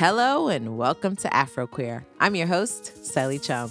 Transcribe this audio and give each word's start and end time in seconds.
Hello 0.00 0.48
and 0.48 0.78
welcome 0.78 1.14
to 1.16 1.28
Afroqueer. 1.28 2.06
I'm 2.18 2.34
your 2.34 2.46
host, 2.46 2.94
Selly 3.02 3.38
Thiam. 3.38 3.70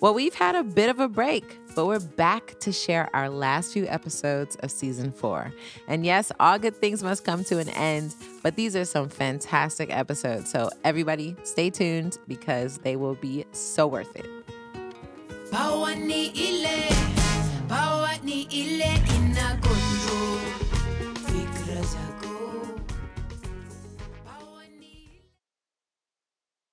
Well, 0.00 0.14
we've 0.14 0.32
had 0.32 0.54
a 0.54 0.64
bit 0.64 0.88
of 0.88 1.00
a 1.00 1.06
break, 1.06 1.58
but 1.74 1.84
we're 1.84 2.00
back 2.00 2.58
to 2.60 2.72
share 2.72 3.14
our 3.14 3.28
last 3.28 3.74
few 3.74 3.86
episodes 3.86 4.56
of 4.62 4.70
season 4.70 5.12
four. 5.12 5.52
And 5.86 6.06
yes, 6.06 6.32
all 6.40 6.58
good 6.58 6.76
things 6.76 7.02
must 7.02 7.26
come 7.26 7.44
to 7.44 7.58
an 7.58 7.68
end, 7.68 8.14
but 8.42 8.56
these 8.56 8.74
are 8.74 8.86
some 8.86 9.10
fantastic 9.10 9.94
episodes. 9.94 10.50
So, 10.50 10.70
everybody, 10.82 11.36
stay 11.42 11.68
tuned 11.68 12.16
because 12.26 12.78
they 12.78 12.96
will 12.96 13.16
be 13.16 13.44
so 13.52 13.86
worth 13.86 14.16
it. 14.16 14.24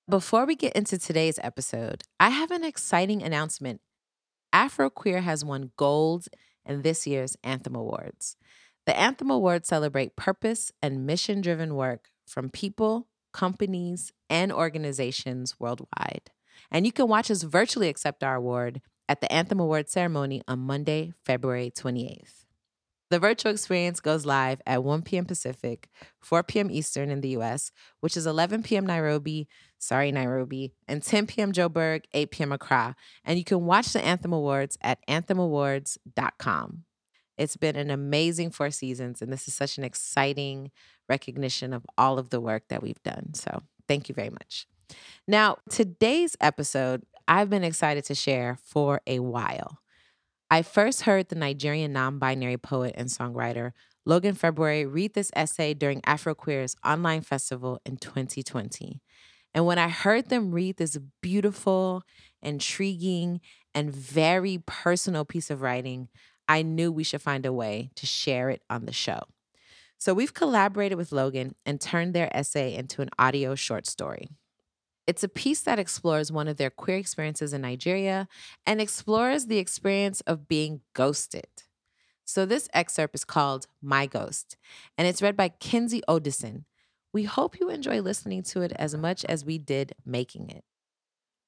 Before 0.08 0.46
we 0.46 0.56
get 0.56 0.72
into 0.72 0.96
today's 0.96 1.38
episode, 1.42 2.02
I 2.18 2.30
have 2.30 2.50
an 2.50 2.64
exciting 2.64 3.22
announcement. 3.22 3.82
Afroqueer 4.54 5.20
has 5.20 5.44
won 5.44 5.72
gold 5.76 6.28
in 6.64 6.80
this 6.80 7.06
year's 7.06 7.36
Anthem 7.44 7.74
Awards. 7.76 8.34
The 8.86 8.98
Anthem 8.98 9.30
Awards 9.30 9.68
celebrate 9.68 10.16
purpose 10.16 10.72
and 10.80 11.06
mission 11.06 11.42
driven 11.42 11.74
work 11.74 12.08
from 12.26 12.48
people, 12.48 13.08
companies, 13.34 14.14
and 14.30 14.50
organizations 14.50 15.60
worldwide. 15.60 16.30
And 16.70 16.86
you 16.86 16.92
can 16.92 17.06
watch 17.06 17.30
us 17.30 17.42
virtually 17.42 17.90
accept 17.90 18.24
our 18.24 18.36
award 18.36 18.80
at 19.10 19.20
the 19.20 19.30
Anthem 19.30 19.60
Awards 19.60 19.92
ceremony 19.92 20.40
on 20.48 20.60
Monday, 20.60 21.12
February 21.26 21.70
28th. 21.70 22.46
The 23.10 23.18
virtual 23.18 23.52
experience 23.52 24.00
goes 24.00 24.26
live 24.26 24.60
at 24.66 24.84
1 24.84 25.02
p.m. 25.02 25.24
Pacific, 25.24 25.88
4 26.20 26.42
p.m. 26.42 26.70
Eastern 26.70 27.10
in 27.10 27.22
the 27.22 27.30
US, 27.38 27.72
which 28.00 28.16
is 28.16 28.26
11 28.26 28.62
p.m. 28.62 28.84
Nairobi, 28.84 29.48
sorry, 29.78 30.12
Nairobi, 30.12 30.72
and 30.86 31.02
10 31.02 31.26
p.m. 31.26 31.52
Joburg, 31.52 32.04
8 32.12 32.30
p.m. 32.30 32.52
Accra. 32.52 32.96
And 33.24 33.38
you 33.38 33.44
can 33.44 33.64
watch 33.64 33.92
the 33.92 34.04
Anthem 34.04 34.32
Awards 34.32 34.76
at 34.82 34.98
anthemawards.com. 35.06 36.84
It's 37.38 37.56
been 37.56 37.76
an 37.76 37.90
amazing 37.90 38.50
four 38.50 38.70
seasons, 38.70 39.22
and 39.22 39.32
this 39.32 39.46
is 39.46 39.54
such 39.54 39.78
an 39.78 39.84
exciting 39.84 40.70
recognition 41.08 41.72
of 41.72 41.86
all 41.96 42.18
of 42.18 42.30
the 42.30 42.40
work 42.40 42.64
that 42.68 42.82
we've 42.82 43.02
done. 43.04 43.32
So 43.34 43.62
thank 43.86 44.08
you 44.08 44.14
very 44.14 44.30
much. 44.30 44.66
Now, 45.26 45.58
today's 45.70 46.36
episode, 46.40 47.04
I've 47.28 47.48
been 47.48 47.64
excited 47.64 48.04
to 48.04 48.14
share 48.14 48.58
for 48.62 49.00
a 49.06 49.20
while. 49.20 49.78
I 50.50 50.62
first 50.62 51.02
heard 51.02 51.28
the 51.28 51.36
Nigerian 51.36 51.92
non 51.92 52.18
binary 52.18 52.56
poet 52.56 52.94
and 52.96 53.08
songwriter 53.08 53.72
Logan 54.08 54.34
February 54.34 54.86
read 54.86 55.12
this 55.12 55.30
essay 55.36 55.74
during 55.74 56.00
Afroqueer's 56.00 56.74
online 56.82 57.20
festival 57.20 57.78
in 57.84 57.98
2020. 57.98 59.02
And 59.52 59.66
when 59.66 59.78
I 59.78 59.88
heard 59.90 60.30
them 60.30 60.50
read 60.50 60.78
this 60.78 60.96
beautiful, 61.20 62.02
intriguing, 62.40 63.42
and 63.74 63.94
very 63.94 64.62
personal 64.64 65.26
piece 65.26 65.50
of 65.50 65.60
writing, 65.60 66.08
I 66.48 66.62
knew 66.62 66.90
we 66.90 67.04
should 67.04 67.20
find 67.20 67.44
a 67.44 67.52
way 67.52 67.90
to 67.96 68.06
share 68.06 68.48
it 68.48 68.62
on 68.70 68.86
the 68.86 68.92
show. 68.92 69.20
So 69.98 70.14
we've 70.14 70.32
collaborated 70.32 70.96
with 70.96 71.12
Logan 71.12 71.54
and 71.66 71.78
turned 71.78 72.14
their 72.14 72.34
essay 72.34 72.74
into 72.74 73.02
an 73.02 73.10
audio 73.18 73.54
short 73.54 73.86
story. 73.86 74.30
It's 75.08 75.24
a 75.24 75.28
piece 75.28 75.62
that 75.62 75.78
explores 75.78 76.30
one 76.30 76.48
of 76.48 76.58
their 76.58 76.68
queer 76.68 76.98
experiences 76.98 77.54
in 77.54 77.62
Nigeria 77.62 78.28
and 78.66 78.78
explores 78.78 79.46
the 79.46 79.56
experience 79.56 80.20
of 80.26 80.46
being 80.46 80.82
ghosted. 80.92 81.46
So, 82.26 82.44
this 82.44 82.68
excerpt 82.74 83.14
is 83.14 83.24
called 83.24 83.68
My 83.80 84.04
Ghost, 84.04 84.58
and 84.98 85.08
it's 85.08 85.22
read 85.22 85.34
by 85.34 85.48
Kinsey 85.48 86.02
Odison. 86.06 86.66
We 87.10 87.22
hope 87.22 87.58
you 87.58 87.70
enjoy 87.70 88.02
listening 88.02 88.42
to 88.42 88.60
it 88.60 88.72
as 88.76 88.94
much 88.94 89.24
as 89.24 89.46
we 89.46 89.56
did 89.56 89.94
making 90.04 90.50
it. 90.50 90.62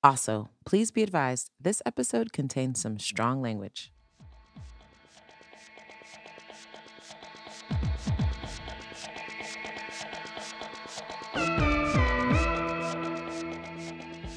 Also, 0.02 0.48
please 0.64 0.90
be 0.90 1.02
advised 1.02 1.50
this 1.60 1.82
episode 1.84 2.32
contains 2.32 2.80
some 2.80 2.98
strong 2.98 3.42
language. 3.42 3.92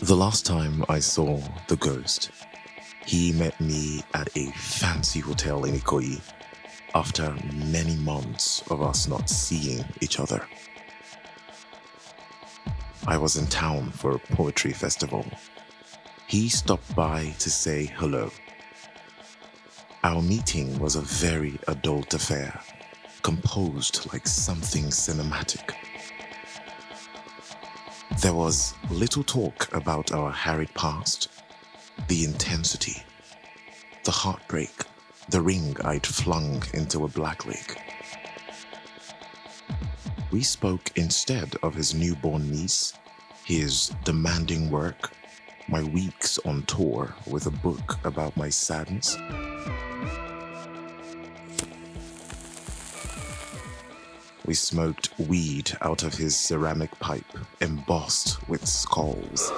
The 0.04 0.18
last 0.18 0.46
time 0.46 0.84
I 0.90 1.00
saw 1.00 1.40
the 1.70 1.78
ghost, 1.78 2.30
he 3.06 3.32
met 3.32 3.58
me 3.62 4.04
at 4.14 4.28
a 4.36 4.48
fancy 4.52 5.22
hotel 5.22 5.64
in 5.64 5.76
Ikoyi 5.76 6.20
after 6.94 7.34
many 7.72 7.96
months 7.96 8.64
of 8.70 8.82
us 8.82 9.08
not 9.08 9.30
seeing 9.30 9.86
each 10.02 10.20
other. 10.20 10.46
I 13.08 13.16
was 13.18 13.38
in 13.38 13.48
town 13.48 13.92
for 13.92 14.12
a 14.12 14.20
poetry 14.20 14.74
festival. 14.74 15.26
He 16.28 16.50
stopped 16.50 16.94
by 16.98 17.34
to 17.40 17.50
say 17.50 17.86
hello. 17.86 18.30
Our 20.04 20.22
meeting 20.22 20.80
was 20.80 20.98
a 20.98 21.02
very 21.02 21.58
adult 21.70 22.14
affair, 22.14 22.60
composed 23.22 24.12
like 24.12 24.28
something 24.28 24.88
cinematic. 24.88 25.76
There 28.24 28.34
was 28.34 28.74
little 28.90 29.22
talk 29.26 29.68
about 29.76 30.14
our 30.14 30.32
harried 30.32 30.74
past, 30.76 31.28
the 32.08 32.24
intensity, 32.24 33.04
the 34.06 34.12
heartbreak, 34.12 34.72
the 35.28 35.42
ring 35.42 35.76
I'd 35.84 36.08
flung 36.08 36.64
into 36.74 37.04
a 37.04 37.10
black 37.10 37.46
lake. 37.46 37.76
We 40.32 40.42
spoke 40.42 40.90
instead 40.96 41.58
of 41.64 41.76
his 41.76 41.94
newborn 41.94 42.50
niece, 42.50 42.94
his 43.44 43.92
demanding 44.06 44.70
work, 44.72 45.12
my 45.68 45.84
weeks 45.84 46.40
on 46.46 46.64
tour 46.64 47.14
with 47.28 47.48
a 47.48 47.52
book 47.52 48.00
about 48.06 48.38
my 48.38 48.48
sadness. 48.48 49.18
We 54.46 54.56
smoked 54.56 55.18
weed 55.18 55.72
out 55.80 56.04
of 56.04 56.16
his 56.16 56.36
ceramic 56.36 56.92
pipe, 57.00 57.38
embossed 57.62 58.46
with 58.50 58.68
skulls. 58.68 59.54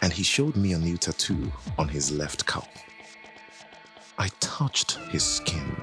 And 0.00 0.10
he 0.10 0.22
showed 0.22 0.56
me 0.56 0.72
a 0.72 0.78
new 0.78 0.96
tattoo 0.96 1.52
on 1.78 1.86
his 1.86 2.10
left 2.10 2.46
calf. 2.46 2.68
I 4.18 4.28
touched 4.40 4.92
his 5.10 5.22
skin, 5.22 5.76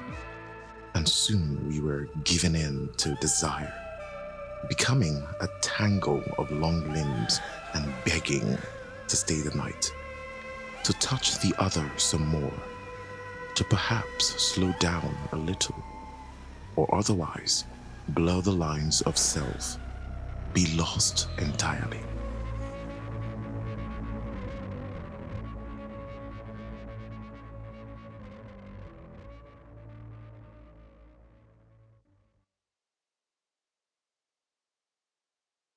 and 0.94 1.08
soon 1.08 1.68
we 1.68 1.80
were 1.80 2.08
given 2.24 2.56
in 2.56 2.90
to 2.96 3.14
desire, 3.20 3.72
becoming 4.68 5.22
a 5.40 5.48
tangle 5.60 6.24
of 6.36 6.50
long 6.50 6.92
limbs 6.92 7.40
and 7.74 7.92
begging 8.04 8.58
to 9.06 9.16
stay 9.16 9.40
the 9.40 9.56
night, 9.56 9.92
to 10.82 10.92
touch 10.94 11.38
the 11.38 11.54
other 11.58 11.88
some 11.96 12.26
more, 12.26 12.60
to 13.54 13.62
perhaps 13.62 14.26
slow 14.42 14.74
down 14.80 15.16
a 15.30 15.36
little 15.36 15.76
or 16.78 16.94
otherwise 16.94 17.64
blur 18.10 18.40
the 18.40 18.52
lines 18.52 19.00
of 19.02 19.18
self, 19.18 19.76
be 20.54 20.64
lost 20.76 21.26
entirely. 21.38 21.98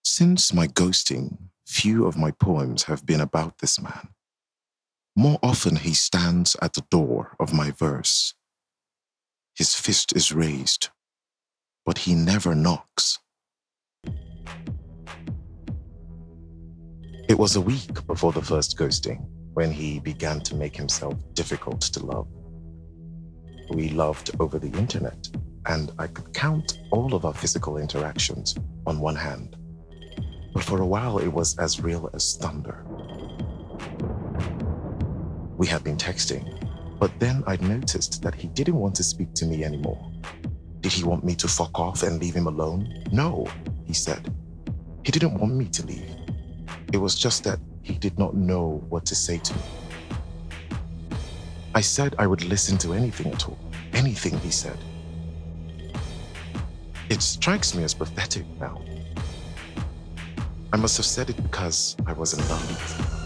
Since 0.04 0.54
my 0.54 0.68
ghosting, 0.68 1.38
few 1.66 2.06
of 2.06 2.16
my 2.16 2.30
poems 2.30 2.84
have 2.84 3.08
been 3.08 3.22
about 3.22 3.58
this 3.58 3.82
man. 3.82 4.10
More 5.16 5.40
often, 5.42 5.78
he 5.78 5.96
stands 5.96 6.56
at 6.62 6.74
the 6.74 6.86
door 6.92 7.36
of 7.40 7.56
my 7.56 7.72
verse. 7.72 8.36
His 9.56 9.76
fist 9.76 10.16
is 10.16 10.32
raised, 10.32 10.90
but 11.86 11.98
he 11.98 12.16
never 12.16 12.56
knocks. 12.56 13.20
It 17.28 17.38
was 17.38 17.56
a 17.56 17.62
week 17.62 18.06
before 18.08 18.32
the 18.32 18.42
first 18.42 18.78
ghosting 18.78 19.26
when 19.54 19.72
he 19.72 20.00
began 20.00 20.40
to 20.42 20.56
make 20.56 20.76
himself 20.76 21.16
difficult 21.34 21.82
to 21.82 22.06
love. 22.06 22.28
We 23.74 23.90
loved 23.90 24.32
over 24.40 24.58
the 24.58 24.72
internet, 24.78 25.28
and 25.66 25.92
I 26.00 26.08
could 26.08 26.34
count 26.34 26.80
all 26.92 27.14
of 27.14 27.26
our 27.26 27.34
physical 27.34 27.78
interactions 27.78 28.56
on 28.86 29.00
one 29.00 29.16
hand. 29.16 29.58
But 30.54 30.64
for 30.64 30.82
a 30.82 30.86
while, 30.86 31.20
it 31.20 31.32
was 31.32 31.58
as 31.58 31.82
real 31.82 32.10
as 32.14 32.38
thunder. 32.38 32.86
We 35.58 35.68
had 35.68 35.84
been 35.84 35.98
texting, 35.98 36.61
but 37.02 37.20
then 37.20 37.44
I 37.48 37.56
noticed 37.56 38.22
that 38.22 38.36
he 38.36 38.48
didn't 38.50 38.76
want 38.76 38.94
to 38.98 39.04
speak 39.04 39.34
to 39.34 39.46
me 39.48 39.64
anymore. 39.64 40.00
Did 40.82 40.92
he 40.92 41.04
want 41.04 41.24
me 41.24 41.34
to 41.34 41.48
fuck 41.48 41.80
off 41.80 42.04
and 42.04 42.20
leave 42.20 42.36
him 42.36 42.46
alone? 42.46 43.04
No, 43.12 43.48
he 43.86 43.94
said. 43.94 44.32
He 45.04 45.12
didn't 45.12 45.40
want 45.40 45.56
me 45.56 45.66
to 45.66 45.84
leave. 45.88 46.16
It 46.94 46.98
was 46.98 47.18
just 47.18 47.44
that 47.46 47.60
he 47.82 47.96
did 47.96 48.20
not 48.20 48.36
know 48.36 48.86
what 48.90 49.08
to 49.08 49.16
say 49.16 49.40
to 49.40 49.54
me. 49.56 49.62
I 51.74 51.82
said 51.82 52.14
I 52.20 52.28
would 52.28 52.44
listen 52.44 52.78
to 52.78 52.94
anything 52.94 53.34
at 53.34 53.50
all, 53.50 53.58
anything 53.94 54.38
he 54.38 54.52
said. 54.52 54.78
It 57.10 57.24
strikes 57.24 57.74
me 57.74 57.84
as 57.84 57.96
pathetic 57.96 58.46
now. 58.60 58.80
I 60.72 60.78
must 60.78 60.98
have 60.98 61.08
said 61.08 61.32
it 61.32 61.42
because 61.42 61.98
I 62.06 62.14
was 62.14 62.36
in 62.36 62.48
love. 62.48 63.21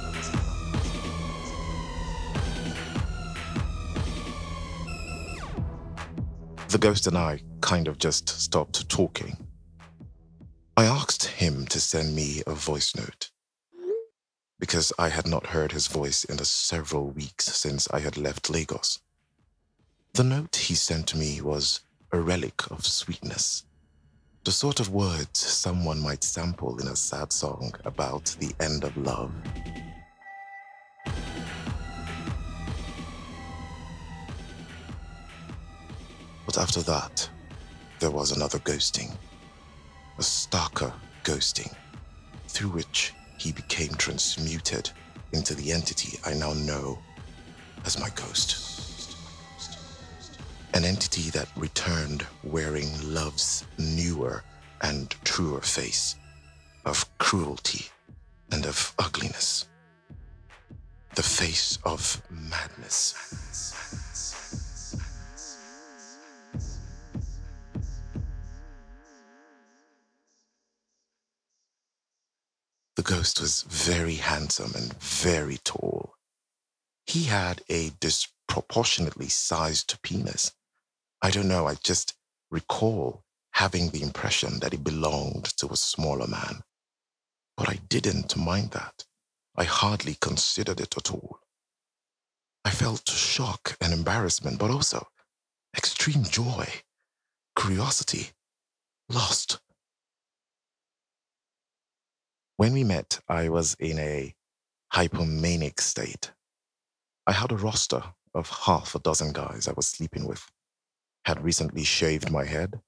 The 6.76 6.88
ghost 6.90 7.08
and 7.08 7.18
I 7.18 7.40
kind 7.62 7.88
of 7.88 7.98
just 7.98 8.28
stopped 8.28 8.90
talking. 8.90 9.38
I 10.76 10.84
asked 10.84 11.24
him 11.24 11.66
to 11.68 11.80
send 11.80 12.14
me 12.14 12.44
a 12.46 12.54
voice 12.54 12.94
note 12.98 13.32
because 14.60 14.92
I 15.00 15.08
had 15.08 15.26
not 15.26 15.46
heard 15.46 15.72
his 15.72 15.88
voice 15.88 16.26
in 16.26 16.36
the 16.36 16.44
several 16.44 17.12
weeks 17.12 17.46
since 17.46 17.88
I 17.92 18.02
had 18.02 18.18
left 18.18 18.50
Lagos. 18.50 19.00
The 20.16 20.26
note 20.26 20.58
he 20.58 20.76
sent 20.76 21.16
me 21.16 21.40
was 21.40 21.80
a 22.12 22.20
relic 22.20 22.70
of 22.70 22.86
sweetness. 22.86 23.64
The 24.44 24.52
sort 24.52 24.82
of 24.82 24.90
words 24.90 25.40
someone 25.40 26.02
might 26.02 26.26
sample 26.26 26.78
in 26.82 26.90
a 26.90 26.98
sad 26.98 27.32
song 27.32 27.72
about 27.86 28.36
the 28.42 28.54
end 28.60 28.84
of 28.84 28.98
love. 28.98 29.32
But 36.56 36.62
after 36.62 36.82
that, 36.84 37.30
there 38.00 38.12
was 38.12 38.32
another 38.32 38.60
ghosting. 38.60 39.12
A 40.18 40.22
starker 40.22 40.94
ghosting, 41.26 41.76
through 42.48 42.70
which 42.70 43.14
he 43.38 43.52
became 43.52 43.90
transmuted 43.96 44.90
into 45.34 45.54
the 45.54 45.74
entity 45.74 46.18
I 46.26 46.34
now 46.34 46.54
know 46.54 46.98
as 47.84 48.00
my 48.00 48.08
ghost. 48.16 49.18
An 50.74 50.86
entity 50.86 51.30
that 51.32 51.50
returned 51.58 52.26
wearing 52.42 52.88
love's 53.14 53.66
newer 53.78 54.42
and 54.82 55.14
truer 55.26 55.60
face 55.60 56.16
of 56.86 57.06
cruelty 57.18 57.88
and 58.54 58.66
of 58.66 58.94
ugliness. 58.98 59.68
The 61.16 61.24
face 61.24 61.80
of 61.84 62.22
madness. 62.30 64.05
Ghost 73.06 73.40
was 73.40 73.62
very 73.62 74.16
handsome 74.16 74.74
and 74.76 74.94
very 75.02 75.58
tall. 75.64 76.16
He 77.06 77.26
had 77.26 77.62
a 77.70 77.92
disproportionately 78.00 79.30
sized 79.30 80.02
penis. 80.02 80.52
I 81.22 81.30
don't 81.30 81.48
know, 81.48 81.68
I 81.68 81.76
just 81.76 82.16
recall 82.50 83.24
having 83.52 83.90
the 83.90 84.02
impression 84.02 84.60
that 84.60 84.74
he 84.74 84.78
belonged 84.78 85.46
to 85.58 85.68
a 85.68 85.78
smaller 85.78 86.28
man. 86.28 86.64
But 87.56 87.70
I 87.70 87.80
didn't 87.88 88.36
mind 88.36 88.72
that. 88.72 89.06
I 89.56 89.64
hardly 89.64 90.18
considered 90.20 90.82
it 90.82 90.98
at 90.98 91.12
all. 91.12 91.40
I 92.66 92.72
felt 92.72 93.08
shock 93.08 93.78
and 93.80 93.94
embarrassment, 93.94 94.58
but 94.60 94.72
also 94.72 95.08
extreme 95.78 96.24
joy, 96.24 96.68
curiosity, 97.56 98.32
lost. 99.10 99.60
When 102.58 102.72
we 102.72 102.86
met, 102.86 103.20
I 103.28 103.50
was 103.50 103.76
in 103.80 104.00
a 104.00 104.34
hypomanic 104.94 105.82
state. 105.82 106.32
I 107.28 107.34
had 107.34 107.52
a 107.52 107.58
roster 107.58 108.02
of 108.34 108.50
half 108.50 108.96
a 108.96 109.00
dozen 109.00 109.34
guys 109.34 109.68
I 109.68 109.74
was 109.74 109.88
sleeping 109.88 110.26
with, 110.26 110.50
had 111.26 111.44
recently 111.44 111.84
shaved 111.84 112.32
my 112.32 112.46
head, 112.46 112.80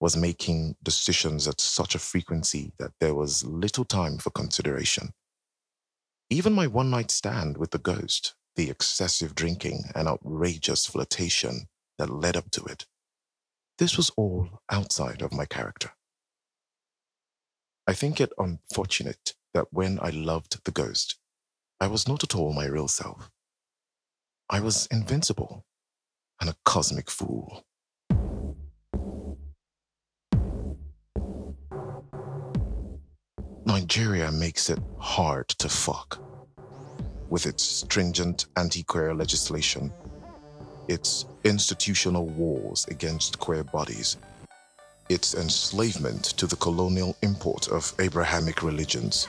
was 0.00 0.16
making 0.16 0.76
decisions 0.82 1.46
at 1.46 1.60
such 1.60 1.94
a 1.94 1.98
frequency 1.98 2.72
that 2.78 2.92
there 2.98 3.14
was 3.14 3.44
little 3.44 3.84
time 3.84 4.16
for 4.16 4.30
consideration. 4.30 5.12
Even 6.30 6.54
my 6.54 6.66
one 6.66 6.88
night 6.88 7.10
stand 7.10 7.58
with 7.58 7.72
the 7.72 7.78
ghost, 7.78 8.34
the 8.56 8.70
excessive 8.70 9.34
drinking 9.34 9.84
and 9.94 10.08
outrageous 10.08 10.86
flirtation 10.86 11.66
that 11.98 12.08
led 12.08 12.38
up 12.38 12.50
to 12.52 12.64
it, 12.64 12.86
this 13.76 13.98
was 13.98 14.10
all 14.16 14.48
outside 14.70 15.20
of 15.20 15.32
my 15.32 15.44
character. 15.44 15.90
I 17.90 17.92
think 17.92 18.20
it 18.20 18.32
unfortunate 18.38 19.34
that 19.52 19.72
when 19.72 19.98
I 20.00 20.10
loved 20.10 20.64
the 20.64 20.70
ghost, 20.70 21.16
I 21.80 21.88
was 21.88 22.06
not 22.06 22.22
at 22.22 22.36
all 22.36 22.52
my 22.52 22.66
real 22.66 22.86
self. 22.86 23.32
I 24.48 24.60
was 24.60 24.86
invincible 24.92 25.64
and 26.40 26.48
a 26.48 26.54
cosmic 26.64 27.10
fool. 27.10 27.64
Nigeria 33.66 34.30
makes 34.30 34.70
it 34.70 34.78
hard 35.00 35.48
to 35.48 35.68
fuck. 35.68 36.20
With 37.28 37.44
its 37.44 37.64
stringent 37.64 38.46
anti 38.56 38.84
queer 38.84 39.14
legislation, 39.14 39.92
its 40.86 41.26
institutional 41.42 42.26
wars 42.26 42.86
against 42.88 43.40
queer 43.40 43.64
bodies, 43.64 44.16
its 45.10 45.34
enslavement 45.34 46.22
to 46.22 46.46
the 46.46 46.54
colonial 46.54 47.16
import 47.22 47.66
of 47.66 47.92
Abrahamic 47.98 48.62
religions. 48.62 49.26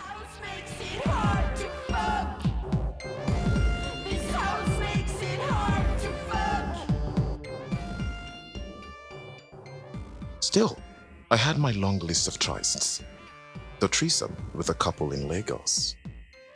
Still, 10.39 10.78
I 11.31 11.36
had 11.36 11.57
my 11.57 11.72
long 11.72 11.98
list 11.98 12.27
of 12.27 12.38
trysts. 12.38 13.01
The 13.80 13.88
threesome 13.88 14.36
with 14.54 14.69
a 14.69 14.75
couple 14.75 15.13
in 15.13 15.27
Lagos. 15.27 15.95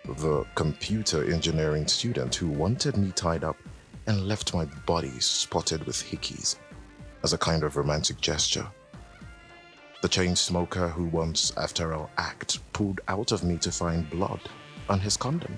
The 0.06 0.46
computer 0.54 1.34
engineering 1.34 1.88
student 1.88 2.36
who 2.36 2.50
wanted 2.50 2.96
me 2.96 3.12
tied 3.12 3.44
up 3.44 3.58
and 4.06 4.28
left 4.28 4.54
my 4.54 4.66
body 4.86 5.20
spotted 5.20 5.84
with 5.88 5.96
hickeys 5.96 6.58
as 7.24 7.34
a 7.34 7.40
kind 7.40 7.64
of 7.64 7.76
romantic 7.76 8.22
gesture 8.22 8.68
the 10.06 10.10
chain 10.10 10.36
smoker 10.36 10.88
who 10.90 11.06
once, 11.06 11.52
after 11.58 11.92
our 11.92 12.08
act, 12.20 12.60
pulled 12.74 13.02
out 13.08 13.32
of 13.32 13.44
me 13.44 13.58
to 13.58 13.72
find 13.72 14.08
blood 14.12 14.40
on 14.88 15.00
his 15.00 15.18
condom. 15.18 15.58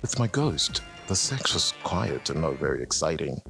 With 0.00 0.18
my 0.18 0.28
ghost, 0.28 0.80
the 1.06 1.14
sex 1.14 1.52
was 1.52 1.74
quiet 1.82 2.30
and 2.30 2.40
not 2.40 2.58
very 2.58 2.82
exciting. 2.82 3.42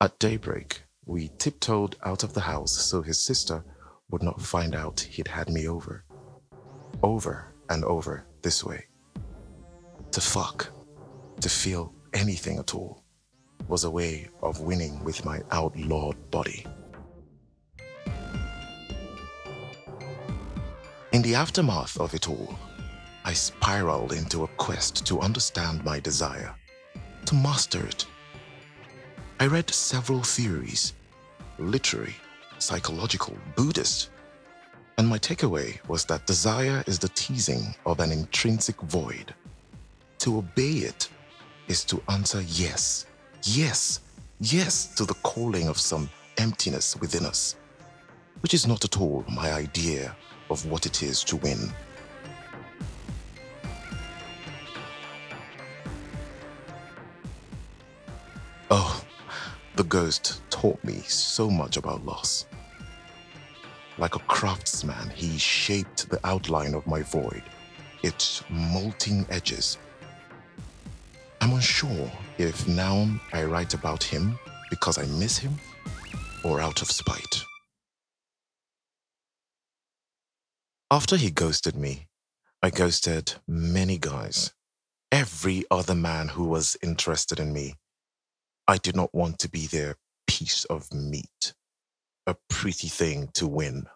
At 0.00 0.20
daybreak, 0.20 0.82
we 1.04 1.32
tiptoed 1.38 1.96
out 2.04 2.22
of 2.22 2.32
the 2.32 2.42
house 2.42 2.78
so 2.78 3.02
his 3.02 3.18
sister 3.18 3.64
would 4.12 4.22
not 4.22 4.40
find 4.40 4.76
out 4.76 5.00
he'd 5.00 5.26
had 5.26 5.48
me 5.48 5.66
over. 5.66 6.04
Over 7.02 7.52
and 7.70 7.84
over 7.84 8.24
this 8.40 8.62
way. 8.62 8.84
To 10.12 10.20
fuck, 10.20 10.68
to 11.40 11.48
feel 11.48 11.92
anything 12.14 12.60
at 12.60 12.72
all, 12.72 13.02
was 13.66 13.82
a 13.82 13.90
way 13.90 14.28
of 14.44 14.60
winning 14.60 15.02
with 15.02 15.24
my 15.24 15.40
outlawed 15.50 16.30
body. 16.30 16.64
In 21.16 21.22
the 21.22 21.34
aftermath 21.34 21.98
of 21.98 22.12
it 22.12 22.28
all, 22.28 22.58
I 23.24 23.32
spiraled 23.32 24.12
into 24.12 24.44
a 24.44 24.48
quest 24.58 25.06
to 25.06 25.20
understand 25.20 25.82
my 25.82 25.98
desire, 25.98 26.54
to 27.24 27.34
master 27.34 27.86
it. 27.86 28.04
I 29.40 29.46
read 29.46 29.70
several 29.70 30.22
theories 30.22 30.92
literary, 31.58 32.16
psychological, 32.58 33.34
Buddhist, 33.54 34.10
and 34.98 35.08
my 35.08 35.18
takeaway 35.18 35.82
was 35.88 36.04
that 36.04 36.26
desire 36.26 36.84
is 36.86 36.98
the 36.98 37.08
teasing 37.14 37.74
of 37.86 38.00
an 38.00 38.12
intrinsic 38.12 38.78
void. 38.82 39.34
To 40.18 40.36
obey 40.36 40.84
it 40.90 41.08
is 41.66 41.82
to 41.84 42.02
answer 42.10 42.42
yes, 42.42 43.06
yes, 43.42 44.00
yes 44.38 44.94
to 44.96 45.06
the 45.06 45.18
calling 45.22 45.68
of 45.68 45.78
some 45.78 46.10
emptiness 46.36 46.94
within 47.00 47.24
us, 47.24 47.56
which 48.40 48.52
is 48.52 48.66
not 48.66 48.84
at 48.84 49.00
all 49.00 49.24
my 49.30 49.50
idea 49.54 50.14
of 50.50 50.64
what 50.66 50.86
it 50.86 51.02
is 51.02 51.24
to 51.24 51.36
win. 51.36 51.72
Oh, 58.70 59.04
the 59.76 59.84
ghost 59.84 60.42
taught 60.50 60.82
me 60.82 61.00
so 61.06 61.50
much 61.50 61.76
about 61.76 62.04
loss. 62.04 62.46
Like 63.98 64.14
a 64.14 64.20
craftsman, 64.20 65.10
he 65.10 65.38
shaped 65.38 66.10
the 66.10 66.20
outline 66.24 66.74
of 66.74 66.86
my 66.86 67.02
void, 67.02 67.42
its 68.02 68.42
molting 68.50 69.26
edges. 69.30 69.78
I'm 71.40 71.52
unsure 71.52 72.10
if 72.38 72.66
now 72.66 73.08
I 73.32 73.44
write 73.44 73.74
about 73.74 74.02
him 74.02 74.38
because 74.68 74.98
I 74.98 75.06
miss 75.06 75.38
him 75.38 75.56
or 76.42 76.60
out 76.60 76.82
of 76.82 76.90
spite. 76.90 77.44
After 80.88 81.16
he 81.16 81.32
ghosted 81.32 81.74
me, 81.74 82.06
I 82.62 82.70
ghosted 82.70 83.34
many 83.48 83.98
guys. 83.98 84.52
Every 85.10 85.64
other 85.68 85.96
man 85.96 86.28
who 86.28 86.44
was 86.44 86.76
interested 86.80 87.40
in 87.40 87.52
me. 87.52 87.74
I 88.68 88.78
did 88.78 88.94
not 88.94 89.12
want 89.12 89.40
to 89.40 89.48
be 89.48 89.66
their 89.66 89.96
piece 90.28 90.64
of 90.66 90.94
meat, 90.94 91.54
a 92.24 92.36
pretty 92.48 92.86
thing 92.86 93.30
to 93.34 93.48
win. 93.48 93.88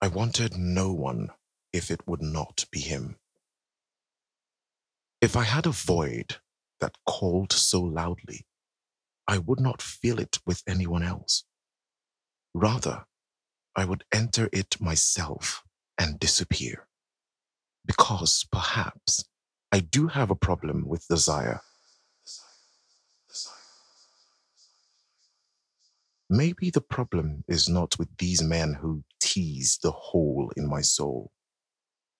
I 0.00 0.08
wanted 0.08 0.56
no 0.56 0.94
one 0.94 1.30
if 1.74 1.90
it 1.90 2.08
would 2.08 2.22
not 2.22 2.64
be 2.70 2.80
him. 2.80 3.18
If 5.20 5.36
I 5.36 5.44
had 5.44 5.66
a 5.66 5.72
void 5.72 6.36
that 6.80 6.96
called 7.04 7.52
so 7.52 7.82
loudly, 7.82 8.46
I 9.26 9.36
would 9.36 9.60
not 9.60 9.82
fill 9.82 10.18
it 10.20 10.38
with 10.46 10.62
anyone 10.66 11.02
else. 11.02 11.44
Rather, 12.54 13.04
I 13.76 13.84
would 13.84 14.04
enter 14.10 14.48
it 14.54 14.80
myself 14.80 15.67
and 15.98 16.18
disappear. 16.18 16.86
Because 17.86 18.46
perhaps 18.52 19.24
I 19.72 19.80
do 19.80 20.06
have 20.08 20.30
a 20.30 20.36
problem 20.36 20.86
with 20.86 21.08
desire. 21.08 21.60
Maybe 26.30 26.70
the 26.70 26.82
problem 26.82 27.44
is 27.48 27.68
not 27.68 27.98
with 27.98 28.08
these 28.18 28.42
men 28.42 28.74
who 28.74 29.02
tease 29.20 29.78
the 29.82 29.90
hole 29.90 30.52
in 30.56 30.68
my 30.68 30.82
soul, 30.82 31.32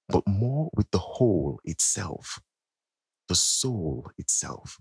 but 0.09 0.27
more 0.27 0.71
with 0.75 0.91
the 0.91 0.99
hole 0.99 1.61
itself, 1.65 2.41
the 3.29 3.35
soul 3.35 4.11
itself. 4.17 4.79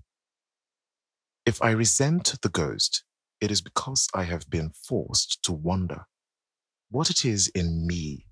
If 1.45 1.61
I 1.61 1.71
resent 1.71 2.35
the 2.41 2.49
ghost, 2.49 3.03
it 3.41 3.51
is 3.51 3.61
because 3.61 4.07
I 4.13 4.23
have 4.23 4.49
been 4.49 4.71
forced 4.71 5.43
to 5.43 5.51
wonder 5.51 6.05
what 6.89 7.09
it 7.09 7.25
is 7.25 7.49
in 7.49 7.85
me 7.85 8.26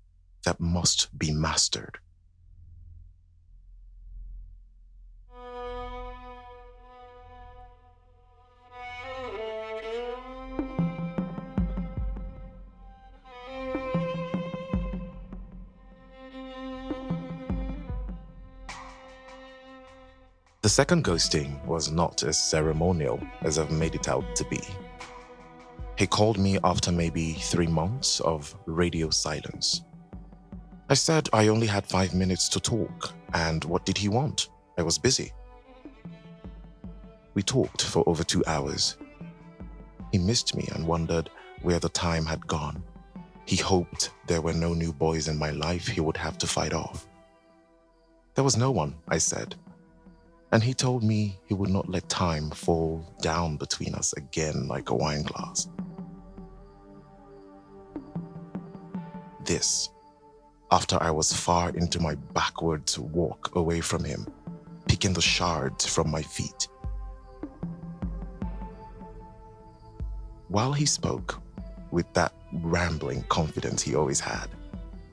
that 0.46 0.60
must 0.60 1.08
be 1.18 1.32
mastered. 1.32 1.98
The 20.62 20.68
second 20.68 21.04
ghosting 21.04 21.64
was 21.64 21.90
not 21.90 22.22
as 22.22 22.38
ceremonial 22.38 23.20
as 23.42 23.58
I've 23.58 23.70
made 23.72 23.96
it 23.96 24.08
out 24.08 24.36
to 24.36 24.44
be. 24.44 24.60
He 25.98 26.06
called 26.06 26.38
me 26.38 26.58
after 26.62 26.92
maybe 26.92 27.32
three 27.32 27.66
months 27.66 28.20
of 28.20 28.54
radio 28.66 29.10
silence. 29.10 29.82
I 30.88 30.94
said 30.94 31.28
I 31.32 31.48
only 31.48 31.66
had 31.66 31.86
five 31.86 32.14
minutes 32.14 32.48
to 32.50 32.60
talk, 32.60 33.12
and 33.34 33.64
what 33.64 33.84
did 33.84 33.98
he 33.98 34.08
want? 34.08 34.48
I 34.78 34.82
was 34.82 34.98
busy. 34.98 35.32
We 37.34 37.42
talked 37.42 37.82
for 37.82 38.04
over 38.06 38.24
two 38.24 38.44
hours. 38.46 38.96
He 40.12 40.18
missed 40.18 40.56
me 40.56 40.68
and 40.74 40.86
wondered 40.86 41.30
where 41.62 41.80
the 41.80 41.88
time 41.88 42.24
had 42.24 42.46
gone. 42.46 42.82
He 43.46 43.56
hoped 43.56 44.10
there 44.26 44.40
were 44.40 44.52
no 44.52 44.74
new 44.74 44.92
boys 44.92 45.28
in 45.28 45.38
my 45.38 45.50
life 45.50 45.86
he 45.86 46.00
would 46.00 46.16
have 46.16 46.38
to 46.38 46.46
fight 46.46 46.72
off. 46.72 47.06
There 48.34 48.44
was 48.44 48.56
no 48.56 48.70
one, 48.70 48.94
I 49.08 49.18
said 49.18 49.56
and 50.52 50.62
he 50.62 50.72
told 50.72 51.02
me 51.02 51.38
he 51.46 51.54
would 51.54 51.70
not 51.70 51.88
let 51.88 52.08
time 52.08 52.50
fall 52.50 53.04
down 53.20 53.56
between 53.56 53.94
us 53.94 54.12
again 54.14 54.66
like 54.68 54.90
a 54.90 54.94
wine 54.94 55.22
glass. 55.22 55.68
This, 59.44 59.90
after 60.70 60.98
I 61.00 61.10
was 61.10 61.32
far 61.32 61.70
into 61.70 62.00
my 62.00 62.14
backwards 62.34 62.98
walk 62.98 63.54
away 63.54 63.80
from 63.80 64.04
him, 64.04 64.26
picking 64.88 65.12
the 65.12 65.22
shards 65.22 65.86
from 65.86 66.10
my 66.10 66.22
feet. 66.22 66.68
While 70.48 70.72
he 70.72 70.86
spoke, 70.86 71.40
with 71.90 72.12
that 72.14 72.32
rambling 72.52 73.22
confidence 73.28 73.82
he 73.82 73.94
always 73.94 74.20
had, 74.20 74.48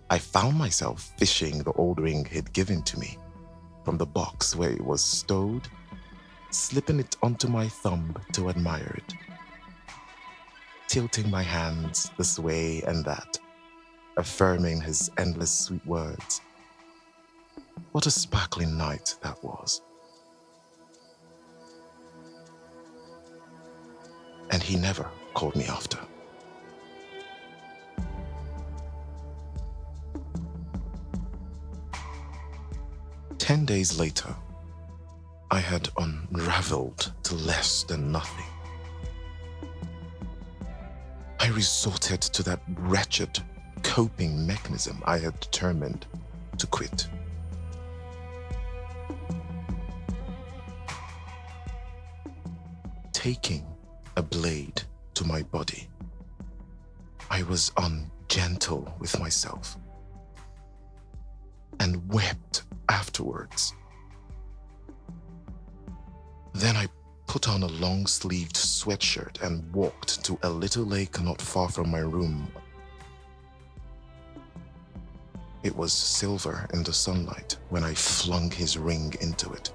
I 0.09 0.19
found 0.19 0.57
myself 0.57 1.13
fishing 1.17 1.59
the 1.59 1.71
old 1.73 1.99
ring 1.99 2.25
he'd 2.25 2.53
given 2.53 2.83
to 2.83 2.99
me 2.99 3.17
from 3.83 3.97
the 3.97 4.05
box 4.05 4.55
where 4.55 4.71
it 4.71 4.83
was 4.83 5.03
stowed, 5.03 5.67
slipping 6.49 6.99
it 6.99 7.15
onto 7.21 7.47
my 7.47 7.67
thumb 7.67 8.15
to 8.33 8.49
admire 8.49 8.95
it, 8.97 9.13
tilting 10.87 11.29
my 11.29 11.43
hands 11.43 12.11
this 12.17 12.39
way 12.39 12.81
and 12.83 13.03
that, 13.05 13.39
affirming 14.17 14.81
his 14.81 15.09
endless 15.17 15.51
sweet 15.51 15.85
words. 15.85 16.41
What 17.91 18.05
a 18.05 18.11
sparkling 18.11 18.77
night 18.77 19.15
that 19.21 19.43
was. 19.43 19.81
And 24.51 24.61
he 24.61 24.75
never 24.75 25.07
called 25.33 25.55
me 25.55 25.65
after. 25.65 25.99
10 33.37 33.65
days 33.65 33.99
later, 33.99 34.33
I 35.51 35.59
had 35.59 35.89
unraveled 35.97 37.11
to 37.23 37.35
less 37.35 37.83
than 37.83 38.11
nothing. 38.11 38.45
I 41.39 41.49
resorted 41.49 42.21
to 42.21 42.43
that 42.43 42.61
wretched 42.77 43.43
coping 43.93 44.47
mechanism 44.47 44.99
I 45.05 45.19
had 45.19 45.39
determined 45.39 46.07
to 46.57 46.65
quit. 46.65 47.07
Taking 53.11 53.63
a 54.17 54.23
blade 54.23 54.81
to 55.13 55.23
my 55.25 55.43
body, 55.43 55.87
I 57.29 57.43
was 57.43 57.71
ungentle 57.77 58.91
with 58.97 59.19
myself 59.19 59.77
and 61.79 62.11
wept 62.11 62.63
afterwards. 62.89 63.75
Then 66.55 66.75
I 66.75 66.87
put 67.27 67.47
on 67.47 67.61
a 67.61 67.67
long 67.67 68.07
sleeved 68.07 68.55
sweatshirt 68.55 69.43
and 69.43 69.71
walked 69.71 70.25
to 70.25 70.39
a 70.41 70.49
little 70.49 70.83
lake 70.83 71.21
not 71.21 71.39
far 71.39 71.69
from 71.69 71.91
my 71.91 71.99
room. 71.99 72.51
It 75.63 75.75
was 75.75 75.93
silver 75.93 76.67
in 76.73 76.83
the 76.83 76.93
sunlight 76.93 77.57
when 77.69 77.83
I 77.83 77.93
flung 77.93 78.51
his 78.51 78.77
ring 78.77 79.15
into 79.21 79.51
it. 79.53 79.71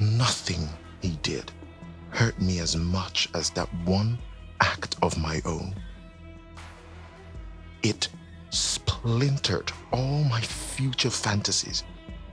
Nothing 0.00 0.68
he 1.00 1.18
did 1.22 1.52
hurt 2.10 2.40
me 2.40 2.58
as 2.58 2.76
much 2.76 3.28
as 3.34 3.50
that 3.50 3.72
one 3.84 4.18
act 4.60 4.96
of 5.02 5.16
my 5.16 5.40
own. 5.44 5.74
It 7.82 8.08
splintered 8.50 9.70
all 9.92 10.24
my 10.24 10.40
future 10.40 11.10
fantasies 11.10 11.84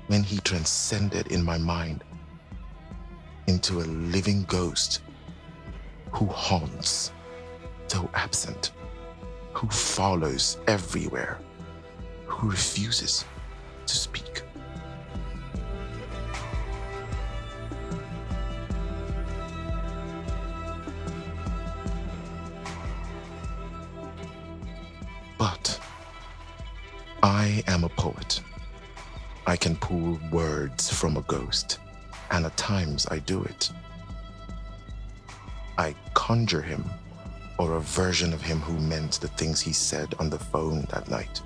when 0.07 0.23
he 0.23 0.39
transcended 0.39 1.27
in 1.27 1.43
my 1.43 1.57
mind 1.57 2.03
into 3.47 3.81
a 3.81 3.85
living 3.85 4.43
ghost 4.45 5.01
who 6.11 6.25
haunts, 6.27 7.11
though 7.93 8.09
absent, 8.15 8.71
who 9.53 9.67
follows 9.67 10.57
everywhere, 10.67 11.37
who 12.25 12.49
refuses 12.49 13.23
to 13.85 13.95
speak. 13.95 14.41
But 25.37 25.79
I 27.21 27.63
am 27.67 27.83
a 27.83 27.89
poet. 27.89 28.41
I 29.45 29.55
can 29.55 29.75
pull 29.75 30.19
words 30.31 30.89
from 30.91 31.17
a 31.17 31.21
ghost, 31.21 31.77
and 32.31 32.45
at 32.47 32.57
times 32.57 33.05
I 33.11 33.19
do 33.19 33.43
it. 33.43 33.69
I 35.77 35.93
conjure 36.15 36.61
him, 36.61 36.89
or 37.63 37.77
a 37.77 37.79
version 37.79 38.33
of 38.33 38.41
him 38.41 38.59
who 38.59 38.77
meant 38.77 39.21
the 39.21 39.27
things 39.29 39.61
he 39.61 39.71
said 39.71 40.13
on 40.19 40.29
the 40.29 40.37
phone 40.37 40.81
that 40.89 41.09
night. 41.09 41.41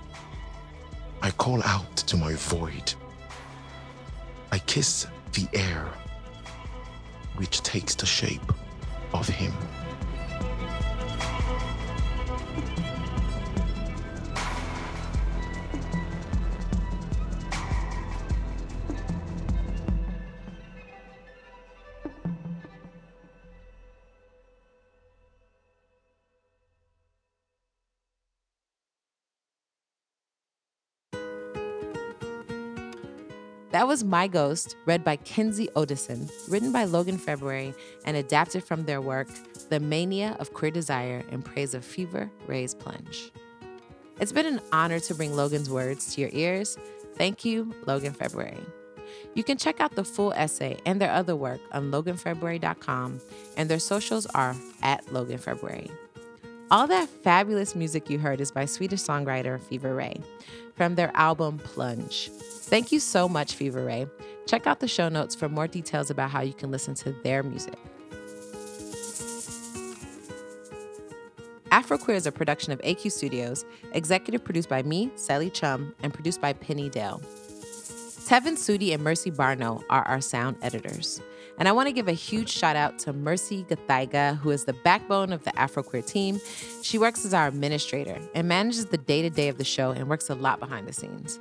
I 1.21 1.29
call 1.29 1.62
out 1.62 1.95
to 1.97 2.17
my 2.17 2.33
void. 2.33 2.91
I 4.51 4.57
kiss 4.57 5.05
the 5.33 5.47
air, 5.53 5.86
which 7.36 7.62
takes 7.62 7.93
the 7.93 8.07
shape 8.07 8.51
of 9.13 9.27
him. 9.27 9.53
That 33.71 33.86
was 33.86 34.03
My 34.03 34.27
Ghost, 34.27 34.77
read 34.86 35.03
by 35.03 35.17
Kinsey 35.17 35.67
Odison, 35.75 36.31
written 36.50 36.71
by 36.71 36.86
Logan 36.86 37.17
February, 37.17 37.74
and 38.05 38.15
adapted 38.15 38.63
from 38.63 38.86
their 38.86 39.01
work 39.01 39.27
the 39.69 39.81
mania 39.81 40.38
of 40.39 40.53
queer 40.53 40.71
desire 40.71 41.24
in 41.31 41.41
praise 41.41 41.74
of 41.74 41.83
Fever 41.83 42.31
Ray's 42.47 42.74
plunge. 42.74 43.29
It's 44.21 44.31
been 44.31 44.45
an 44.45 44.62
honor 44.71 45.01
to 45.01 45.13
bring 45.13 45.36
Logan's 45.36 45.69
words 45.69 46.15
to 46.15 46.21
your 46.21 46.29
ears. 46.31 46.77
Thank 47.15 47.43
you, 47.43 47.75
Logan 47.86 48.13
February. 48.13 48.57
You 49.36 49.43
can 49.43 49.57
check 49.57 49.81
out 49.81 49.95
the 49.95 50.05
full 50.05 50.31
essay 50.33 50.77
and 50.86 51.01
their 51.01 51.12
other 51.12 51.36
work 51.36 51.59
on 51.74 51.91
loganfebruary.com, 51.91 53.19
and 53.57 53.69
their 53.69 53.79
socials 53.79 54.25
are 54.27 54.55
at 54.81 55.12
Logan 55.12 55.39
February. 55.39 55.91
All 56.69 56.86
that 56.88 57.07
fabulous 57.07 57.75
music 57.75 58.09
you 58.09 58.19
heard 58.19 58.41
is 58.41 58.51
by 58.51 58.65
Swedish 58.65 59.00
songwriter 59.00 59.57
Fever 59.57 59.95
Ray 59.95 60.21
from 60.75 60.95
their 60.95 61.15
album 61.15 61.59
Plunge. 61.59 62.29
Thank 62.63 62.91
you 62.91 63.00
so 63.00 63.29
much, 63.29 63.55
Fever 63.55 63.86
Ray. 63.86 64.05
Check 64.47 64.67
out 64.67 64.81
the 64.81 64.88
show 64.88 65.07
notes 65.07 65.33
for 65.33 65.47
more 65.47 65.67
details 65.67 66.09
about 66.09 66.29
how 66.29 66.41
you 66.41 66.53
can 66.53 66.69
listen 66.69 66.93
to 66.95 67.13
their 67.24 67.41
music. 67.41 67.75
Afroqueer 71.71 72.15
is 72.15 72.25
a 72.25 72.33
production 72.33 72.74
of 72.74 72.81
AQ 72.81 73.13
Studios, 73.13 73.63
executive 73.93 74.43
produced 74.43 74.67
by 74.67 74.83
me, 74.83 75.07
Selly 75.15 75.50
Thiam, 75.50 75.93
and 76.03 76.13
produced 76.13 76.41
by 76.41 76.51
Penny 76.51 76.89
Dale. 76.89 77.21
Tevin 78.27 78.57
Sudi 78.57 78.93
and 78.93 79.01
Mercy 79.01 79.31
Barno 79.31 79.81
are 79.89 80.05
our 80.05 80.19
sound 80.19 80.57
editors. 80.62 81.22
And 81.60 81.69
I 81.69 81.72
want 81.72 81.88
to 81.88 81.93
give 81.93 82.10
a 82.10 82.12
huge 82.12 82.50
shout 82.50 82.75
out 82.75 83.00
to 83.00 83.13
Mercy 83.13 83.63
Gathaiga, 83.69 84.38
who 84.39 84.50
is 84.50 84.65
the 84.65 84.74
backbone 84.74 85.31
of 85.31 85.46
the 85.46 85.51
Afroqueer 85.51 86.05
team. 86.05 86.41
She 86.81 86.98
works 86.98 87.24
as 87.24 87.34
our 87.34 87.48
administrator 87.48 88.19
and 88.36 88.46
manages 88.46 88.88
the 88.88 88.98
day 88.98 89.22
to 89.22 89.29
day 89.29 89.48
of 89.48 89.57
the 89.57 89.63
show 89.63 89.91
and 89.91 90.10
works 90.10 90.29
a 90.29 90.36
lot 90.36 90.60
behind 90.60 90.89
the 90.89 90.91
scenes. 90.91 91.39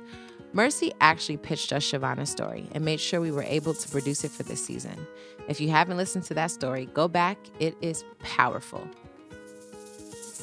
Mercy 0.53 0.93
actually 1.01 1.35
pitched 1.35 1.73
us 1.73 1.83
Shavonna's 1.83 2.29
story 2.29 2.69
and 2.71 2.85
made 2.85 3.01
sure 3.01 3.19
we 3.19 3.31
were 3.31 3.43
able 3.43 3.73
to 3.73 3.89
produce 3.89 4.23
it 4.23 4.31
for 4.31 4.43
this 4.43 4.63
season. 4.63 5.05
If 5.49 5.59
you 5.59 5.69
haven't 5.69 5.97
listened 5.97 6.23
to 6.27 6.33
that 6.35 6.51
story, 6.51 6.85
go 6.93 7.09
back. 7.09 7.37
It 7.59 7.75
is 7.81 8.05
powerful. 8.19 8.87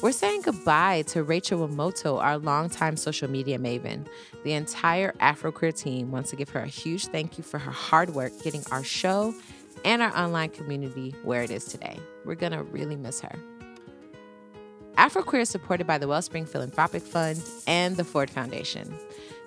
We're 0.01 0.11
saying 0.11 0.41
goodbye 0.41 1.03
to 1.07 1.23
Rachel 1.23 1.65
Wamoto, 1.65 2.21
our 2.21 2.37
longtime 2.37 2.97
social 2.97 3.29
media 3.29 3.57
maven. 3.57 4.05
The 4.43 4.51
entire 4.51 5.13
Afroqueer 5.13 5.75
team 5.75 6.11
wants 6.11 6.29
to 6.31 6.35
give 6.35 6.49
her 6.49 6.59
a 6.59 6.67
huge 6.67 7.07
thank 7.07 7.37
you 7.37 7.43
for 7.43 7.57
her 7.57 7.71
hard 7.71 8.09
work 8.13 8.33
getting 8.43 8.63
our 8.71 8.83
show 8.83 9.33
and 9.85 10.01
our 10.01 10.15
online 10.15 10.49
community 10.49 11.15
where 11.23 11.43
it 11.43 11.49
is 11.49 11.65
today. 11.65 11.97
We're 12.25 12.35
gonna 12.35 12.63
really 12.63 12.97
miss 12.97 13.21
her. 13.21 13.39
Afroqueer 14.97 15.41
is 15.41 15.49
supported 15.49 15.87
by 15.87 15.97
the 15.97 16.07
Wellspring 16.07 16.45
Philanthropic 16.45 17.01
Fund 17.01 17.41
and 17.65 17.95
the 17.95 18.03
Ford 18.03 18.29
Foundation. 18.29 18.93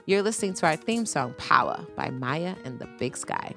You're 0.06 0.22
listening 0.22 0.54
to 0.54 0.66
our 0.66 0.76
theme 0.76 1.04
song, 1.04 1.34
Power, 1.36 1.86
by 1.94 2.08
Maya 2.08 2.54
and 2.64 2.78
the 2.78 2.88
Big 2.98 3.16
Sky. 3.16 3.54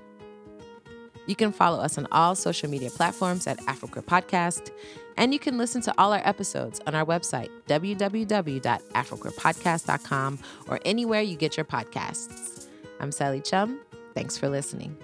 You 1.32 1.36
can 1.38 1.54
follow 1.54 1.80
us 1.80 1.98
on 1.98 2.10
all 2.12 2.36
social 2.36 2.70
media 2.70 2.90
platforms 2.90 3.48
at 3.48 3.58
Afroqueer 3.60 4.04
Podcast, 4.04 4.70
and 5.16 5.32
you 5.32 5.40
can 5.40 5.58
listen 5.58 5.82
to 5.84 5.94
all 5.98 6.12
our 6.12 6.20
episodes 6.28 6.82
on 6.86 6.94
our 6.94 7.06
website, 7.06 7.48
www.afroqueerpodcast.com, 7.70 10.40
or 10.68 10.80
anywhere 10.84 11.22
you 11.22 11.38
get 11.38 11.56
your 11.56 11.66
podcasts. 11.66 12.68
I'm 13.00 13.12
Selly 13.12 13.42
Thiam. 13.42 13.78
Thanks 14.14 14.38
for 14.38 14.50
listening. 14.50 14.98